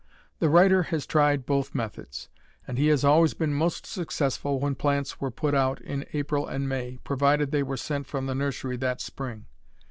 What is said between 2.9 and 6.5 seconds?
always been most successful when plants were put out in April